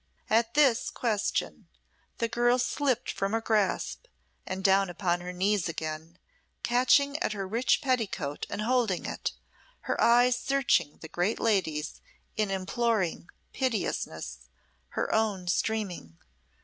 [0.31, 1.67] At this question
[2.17, 4.07] the girl slipped from her grasp
[4.47, 6.17] and down upon her knees again,
[6.63, 9.33] catching at her rich petticoat and holding it,
[9.81, 12.01] her eyes searching the great lady's
[12.35, 14.49] in imploring piteousness,
[14.97, 16.17] her own streaming.